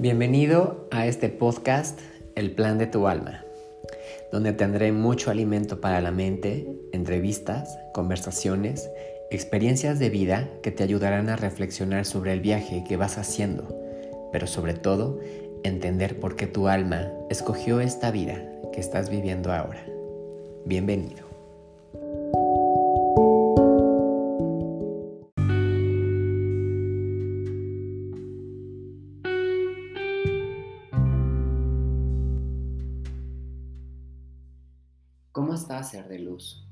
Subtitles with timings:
[0.00, 1.98] Bienvenido a este podcast
[2.36, 3.44] El Plan de tu Alma,
[4.30, 8.88] donde tendré mucho alimento para la mente, entrevistas, conversaciones,
[9.32, 13.76] experiencias de vida que te ayudarán a reflexionar sobre el viaje que vas haciendo,
[14.30, 15.18] pero sobre todo
[15.64, 18.40] entender por qué tu alma escogió esta vida
[18.72, 19.84] que estás viviendo ahora.
[20.64, 21.27] Bienvenido.
[35.78, 36.66] ¿Cómo estás, ser de luz?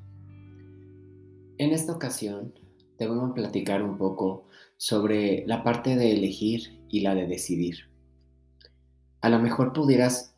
[1.58, 2.52] En esta ocasión
[2.98, 7.88] te voy a platicar un poco sobre la parte de elegir y la de decidir.
[9.20, 10.34] A lo mejor pudieras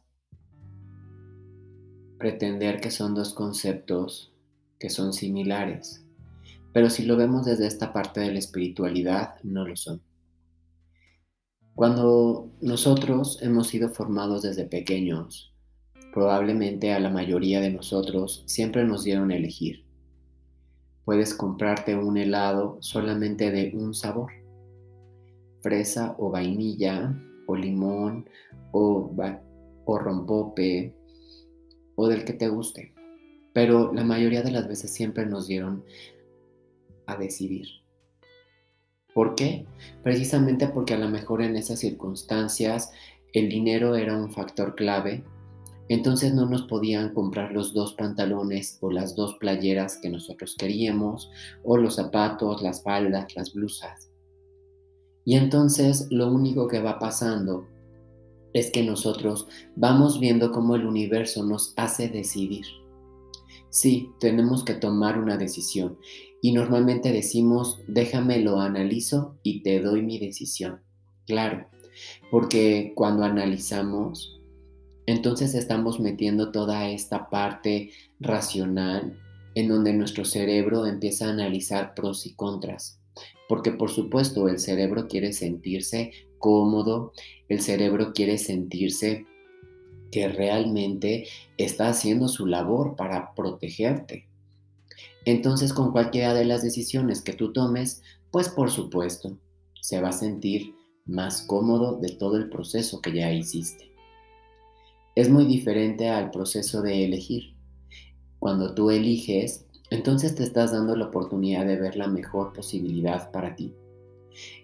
[2.19, 4.35] pretender que son dos conceptos
[4.79, 6.05] que son similares,
[6.75, 10.03] pero si lo vemos desde esta parte de la espiritualidad, no lo son.
[11.75, 15.55] Cuando nosotros hemos sido formados desde pequeños,
[16.13, 19.85] Probablemente a la mayoría de nosotros siempre nos dieron a elegir.
[21.05, 24.33] Puedes comprarte un helado solamente de un sabor.
[25.63, 27.15] Fresa o vainilla,
[27.47, 28.29] o limón,
[28.73, 29.11] o,
[29.85, 30.95] o rompope,
[31.97, 32.95] o del que te guste.
[33.53, 35.85] Pero la mayoría de las veces siempre nos dieron
[37.07, 37.67] a decidir.
[39.15, 39.67] ¿Por qué?
[40.03, 42.93] Precisamente porque a lo mejor en esas circunstancias
[43.33, 45.25] el dinero era un factor clave
[45.89, 51.31] entonces no nos podían comprar los dos pantalones o las dos playeras que nosotros queríamos,
[51.65, 54.11] o los zapatos, las faldas, las blusas.
[55.25, 57.67] Y entonces lo único que va pasando
[58.53, 62.65] es que nosotros vamos viendo cómo el universo nos hace decidir.
[63.71, 65.99] Sí, tenemos que tomar una decisión
[66.41, 70.81] y normalmente decimos, déjame lo analizo y te doy mi decisión.
[71.27, 71.67] Claro,
[72.31, 74.38] porque cuando analizamos
[75.09, 79.19] entonces estamos metiendo toda esta parte racional
[79.55, 83.01] en donde nuestro cerebro empieza a analizar pros y contras.
[83.49, 87.15] Porque por supuesto el cerebro quiere sentirse cómodo,
[87.49, 89.25] el cerebro quiere sentirse
[90.13, 91.27] que realmente
[91.57, 94.29] está haciendo su labor para protegerte.
[95.25, 99.39] Entonces con cualquiera de las decisiones que tú tomes, pues por supuesto,
[99.81, 100.75] se va a sentir
[101.07, 103.88] más cómodo de todo el proceso que ya hiciste
[105.19, 107.57] es muy diferente al proceso de elegir.
[108.39, 113.57] Cuando tú eliges, entonces te estás dando la oportunidad de ver la mejor posibilidad para
[113.57, 113.75] ti.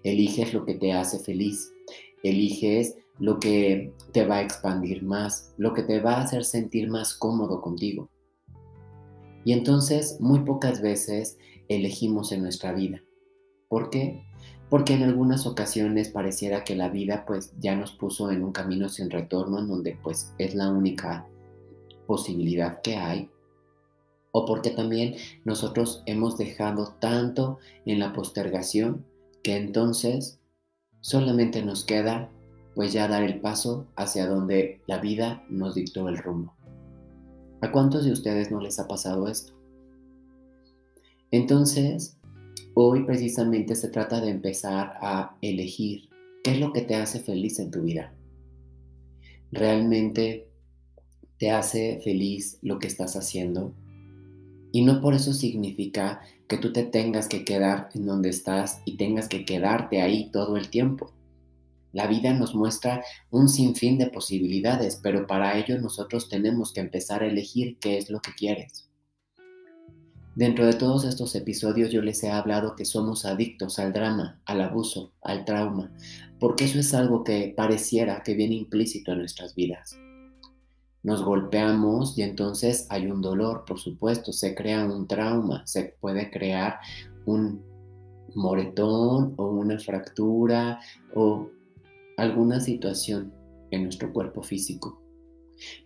[0.05, 1.73] Eliges lo que te hace feliz,
[2.23, 6.89] eliges lo que te va a expandir más, lo que te va a hacer sentir
[6.89, 8.09] más cómodo contigo.
[9.45, 13.03] Y entonces muy pocas veces elegimos en nuestra vida.
[13.69, 14.23] ¿Por qué?
[14.75, 18.89] Porque en algunas ocasiones pareciera que la vida pues ya nos puso en un camino
[18.89, 21.29] sin retorno en donde pues es la única
[22.09, 23.31] posibilidad que hay
[24.33, 25.15] o porque también
[25.45, 29.07] nosotros hemos dejado tanto en la postergación
[29.45, 30.41] que entonces
[31.01, 32.29] solamente nos queda
[32.75, 36.53] pues ya dar el paso hacia donde la vida nos dictó el rumbo.
[37.61, 39.53] ¿A cuántos de ustedes no les ha pasado esto?
[41.31, 42.19] Entonces,
[42.77, 46.09] Hoy precisamente se trata de empezar a elegir
[46.43, 48.13] qué es lo que te hace feliz en tu vida.
[49.53, 50.49] ¿Realmente
[51.39, 53.73] te hace feliz lo que estás haciendo?
[54.73, 58.97] Y no por eso significa que tú te tengas que quedar en donde estás y
[58.97, 61.13] tengas que quedarte ahí todo el tiempo.
[61.93, 67.23] La vida nos muestra un sinfín de posibilidades, pero para ello nosotros tenemos que empezar
[67.23, 68.91] a elegir qué es lo que quieres.
[70.35, 74.63] Dentro de todos estos episodios yo les he hablado que somos adictos al drama, al
[74.63, 75.93] abuso, al trauma,
[76.41, 79.97] porque eso es algo que pareciera que viene implícito en nuestras vidas.
[81.05, 86.29] Nos golpeamos y entonces hay un dolor, por supuesto, se crea un trauma, se puede
[86.31, 86.81] crear
[87.27, 87.63] un
[88.35, 90.81] moretón o una fractura
[91.15, 91.49] o
[92.17, 93.33] alguna situación
[93.71, 95.04] en nuestro cuerpo físico.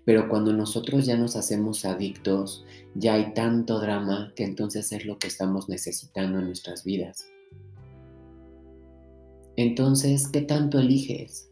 [0.05, 2.65] Pero cuando nosotros ya nos hacemos adictos,
[2.95, 7.27] ya hay tanto drama que entonces es lo que estamos necesitando en nuestras vidas.
[9.57, 11.51] Entonces, ¿qué tanto eliges?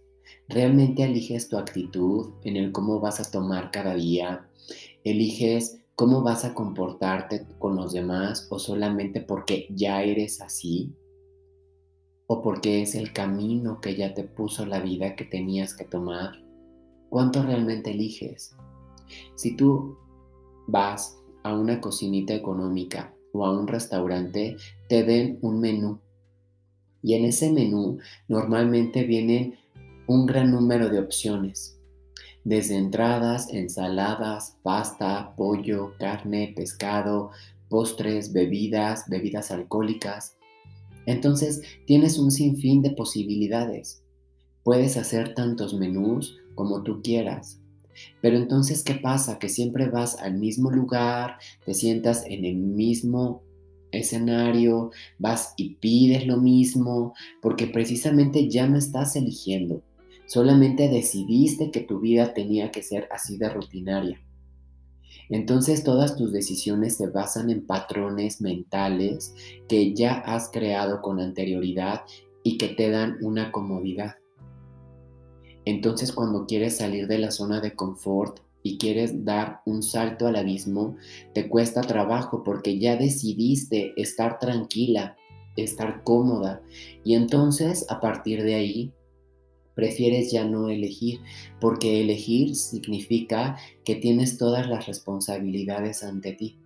[0.48, 4.48] ¿Realmente eliges tu actitud en el cómo vas a tomar cada día?
[5.02, 10.94] ¿Eliges cómo vas a comportarte con los demás o solamente porque ya eres así?
[12.28, 16.45] ¿O porque es el camino que ya te puso la vida que tenías que tomar?
[17.16, 18.54] ¿Cuánto realmente eliges?
[19.36, 19.96] Si tú
[20.66, 24.58] vas a una cocinita económica o a un restaurante,
[24.90, 25.98] te den un menú.
[27.02, 29.54] Y en ese menú normalmente vienen
[30.06, 31.80] un gran número de opciones,
[32.44, 37.30] desde entradas, ensaladas, pasta, pollo, carne, pescado,
[37.70, 40.36] postres, bebidas, bebidas alcohólicas.
[41.06, 44.02] Entonces tienes un sinfín de posibilidades.
[44.64, 47.60] Puedes hacer tantos menús como tú quieras.
[48.20, 49.38] Pero entonces, ¿qué pasa?
[49.38, 53.42] Que siempre vas al mismo lugar, te sientas en el mismo
[53.92, 59.82] escenario, vas y pides lo mismo, porque precisamente ya no estás eligiendo,
[60.26, 64.20] solamente decidiste que tu vida tenía que ser así de rutinaria.
[65.28, 69.34] Entonces todas tus decisiones se basan en patrones mentales
[69.68, 72.02] que ya has creado con anterioridad
[72.44, 74.16] y que te dan una comodidad.
[75.66, 80.36] Entonces cuando quieres salir de la zona de confort y quieres dar un salto al
[80.36, 80.96] abismo,
[81.34, 85.16] te cuesta trabajo porque ya decidiste estar tranquila,
[85.56, 86.62] estar cómoda.
[87.04, 88.92] Y entonces a partir de ahí
[89.74, 91.20] prefieres ya no elegir,
[91.60, 96.58] porque elegir significa que tienes todas las responsabilidades ante ti.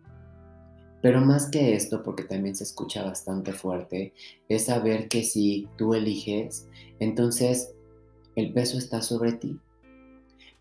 [1.03, 4.13] Pero más que esto, porque también se escucha bastante fuerte,
[4.49, 6.69] es saber que si tú eliges,
[6.99, 7.75] entonces
[8.41, 9.59] el peso está sobre ti.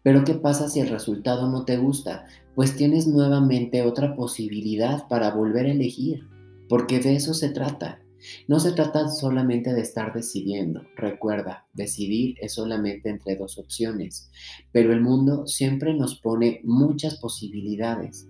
[0.03, 2.25] Pero ¿qué pasa si el resultado no te gusta?
[2.55, 6.27] Pues tienes nuevamente otra posibilidad para volver a elegir,
[6.67, 8.01] porque de eso se trata.
[8.47, 10.83] No se trata solamente de estar decidiendo.
[10.95, 14.29] Recuerda, decidir es solamente entre dos opciones,
[14.71, 18.27] pero el mundo siempre nos pone muchas posibilidades.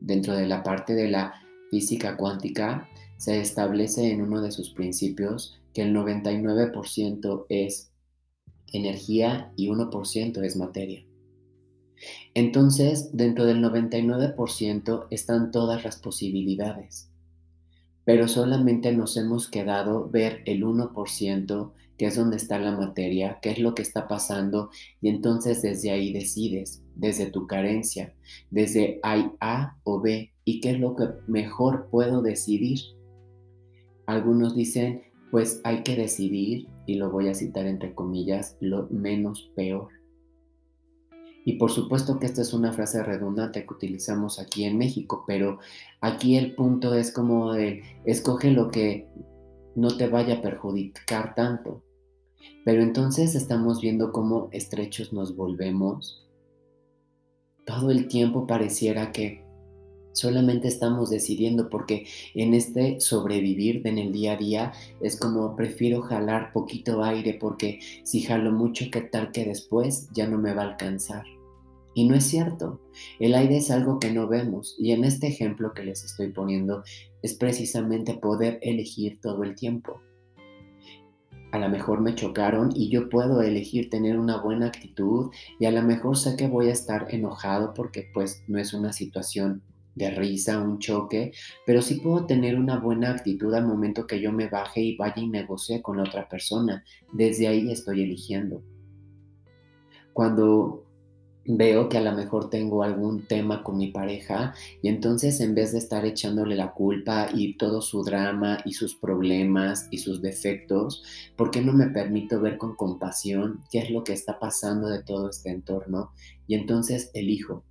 [0.00, 1.34] Dentro de la parte de la
[1.70, 7.91] física cuántica, se establece en uno de sus principios que el 99% es
[8.72, 11.04] energía y 1% es materia.
[12.34, 17.10] Entonces, dentro del 99% están todas las posibilidades,
[18.04, 23.50] pero solamente nos hemos quedado ver el 1%, que es donde está la materia, qué
[23.50, 24.70] es lo que está pasando,
[25.00, 28.14] y entonces desde ahí decides, desde tu carencia,
[28.50, 32.80] desde hay A o B, y qué es lo que mejor puedo decidir.
[34.06, 35.02] Algunos dicen,
[35.32, 39.88] pues hay que decidir y lo voy a citar entre comillas, lo menos peor.
[41.46, 45.58] Y por supuesto que esta es una frase redundante que utilizamos aquí en México, pero
[46.02, 49.08] aquí el punto es como de escoge lo que
[49.74, 51.82] no te vaya a perjudicar tanto.
[52.66, 56.28] Pero entonces estamos viendo cómo estrechos nos volvemos.
[57.64, 59.46] Todo el tiempo pareciera que
[60.12, 66.02] Solamente estamos decidiendo porque en este sobrevivir en el día a día es como prefiero
[66.02, 70.62] jalar poquito aire porque si jalo mucho, ¿qué tal que después ya no me va
[70.62, 71.24] a alcanzar?
[71.94, 72.80] Y no es cierto.
[73.18, 76.84] El aire es algo que no vemos y en este ejemplo que les estoy poniendo
[77.22, 80.00] es precisamente poder elegir todo el tiempo.
[81.52, 85.70] A lo mejor me chocaron y yo puedo elegir tener una buena actitud y a
[85.70, 89.62] lo mejor sé que voy a estar enojado porque pues no es una situación
[89.94, 91.32] de risa, un choque,
[91.66, 95.22] pero sí puedo tener una buena actitud al momento que yo me baje y vaya
[95.22, 96.84] y negocie con la otra persona.
[97.12, 98.62] Desde ahí estoy eligiendo.
[100.12, 100.86] Cuando
[101.44, 105.72] veo que a lo mejor tengo algún tema con mi pareja y entonces en vez
[105.72, 111.02] de estar echándole la culpa y todo su drama y sus problemas y sus defectos,
[111.36, 115.02] ¿por qué no me permito ver con compasión qué es lo que está pasando de
[115.02, 116.12] todo este entorno?
[116.46, 117.64] Y entonces elijo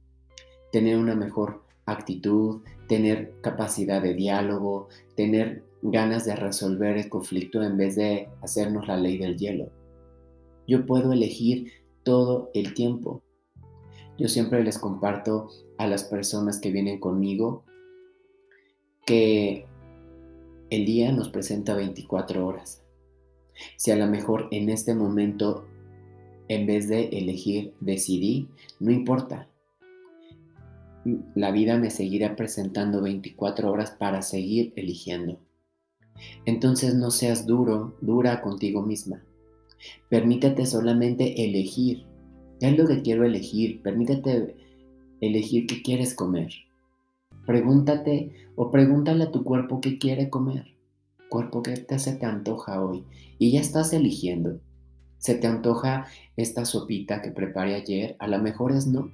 [0.72, 7.78] tener una mejor actitud, tener capacidad de diálogo, tener ganas de resolver el conflicto en
[7.78, 9.70] vez de hacernos la ley del hielo.
[10.68, 11.72] Yo puedo elegir
[12.04, 13.22] todo el tiempo.
[14.18, 17.64] Yo siempre les comparto a las personas que vienen conmigo
[19.06, 19.66] que
[20.70, 22.84] el día nos presenta 24 horas.
[23.78, 25.66] Si a lo mejor en este momento,
[26.48, 28.48] en vez de elegir, decidí,
[28.80, 29.48] no importa,
[31.04, 35.40] la vida me seguirá presentando 24 horas para seguir eligiendo.
[36.46, 39.24] Entonces no seas duro, dura contigo misma.
[40.10, 42.06] Permítete solamente elegir.
[42.60, 43.82] ¿Qué es lo que quiero elegir?
[43.82, 44.56] Permítete
[45.20, 46.52] elegir qué quieres comer.
[47.46, 50.76] Pregúntate o pregúntale a tu cuerpo qué quiere comer.
[51.30, 53.04] Cuerpo, ¿qué te se te antoja hoy?
[53.40, 54.60] Y ya estás eligiendo.
[55.18, 56.06] ¿Se te antoja
[56.36, 58.16] esta sopita que preparé ayer?
[58.20, 59.12] A lo mejor es no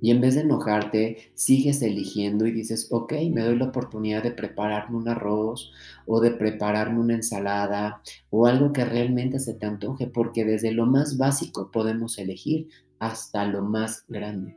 [0.00, 4.30] y en vez de enojarte, sigues eligiendo y dices, ok, me doy la oportunidad de
[4.30, 5.72] prepararme un arroz
[6.06, 10.86] o de prepararme una ensalada o algo que realmente se te antoje, porque desde lo
[10.86, 14.56] más básico podemos elegir hasta lo más grande.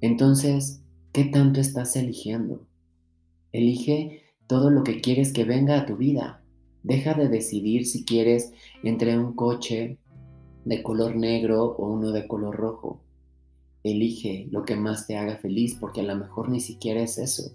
[0.00, 0.82] Entonces,
[1.12, 2.66] ¿qué tanto estás eligiendo?
[3.52, 6.42] Elige todo lo que quieres que venga a tu vida.
[6.82, 8.52] Deja de decidir si quieres
[8.84, 9.98] entre un coche
[10.64, 13.05] de color negro o uno de color rojo.
[13.82, 17.52] Elige lo que más te haga feliz porque a lo mejor ni siquiera es eso.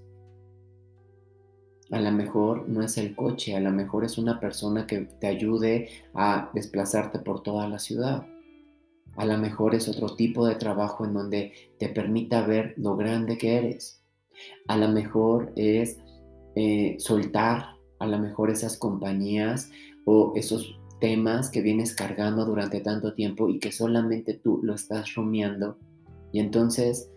[1.92, 5.28] A lo mejor no es el coche, a lo mejor es una persona que te
[5.28, 8.26] ayude a desplazarte por toda la ciudad.
[9.18, 13.38] A lo mejor es otro tipo de trabajo en donde te permita ver lo grande
[13.38, 14.02] que eres.
[14.68, 15.98] A lo mejor es
[16.56, 19.70] eh, soltar a lo mejor esas compañías
[20.06, 25.14] o esos temas que vienes cargando durante tanto tiempo y que solamente tú lo estás
[25.16, 25.78] rumiando
[26.32, 27.10] y entonces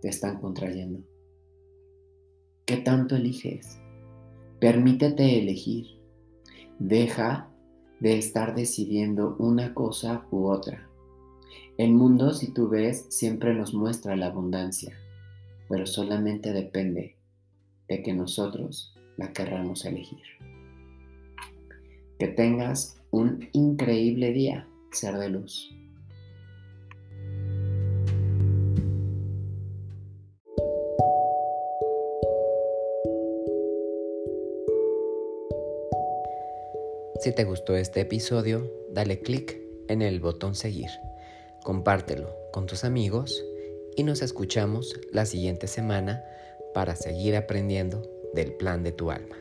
[0.00, 1.00] te están contrayendo.
[2.66, 3.78] ¿Qué tanto eliges?
[4.60, 5.86] Permítete elegir.
[6.78, 7.50] Deja
[8.00, 10.88] de estar decidiendo una cosa u otra.
[11.76, 14.96] El mundo, si tú ves, siempre nos muestra la abundancia,
[15.68, 17.16] pero solamente depende
[17.88, 20.22] de que nosotros la querramos elegir.
[22.18, 25.74] Que tengas un increíble día, ser de luz.
[37.20, 40.88] Si te gustó este episodio, dale click en el botón seguir,
[41.62, 43.44] compártelo con tus amigos
[43.94, 46.24] y nos escuchamos la siguiente semana
[46.72, 49.36] para seguir aprendiendo del plan de tu alma.